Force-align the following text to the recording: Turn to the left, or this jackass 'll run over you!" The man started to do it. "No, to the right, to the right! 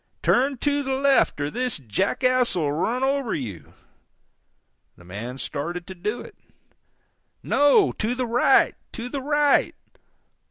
Turn 0.23 0.57
to 0.57 0.81
the 0.81 0.95
left, 0.95 1.39
or 1.39 1.51
this 1.51 1.77
jackass 1.77 2.55
'll 2.55 2.71
run 2.71 3.03
over 3.03 3.35
you!" 3.35 3.75
The 4.97 5.03
man 5.05 5.37
started 5.37 5.85
to 5.85 5.93
do 5.93 6.21
it. 6.21 6.35
"No, 7.43 7.91
to 7.91 8.15
the 8.15 8.25
right, 8.25 8.73
to 8.93 9.09
the 9.09 9.21
right! 9.21 9.75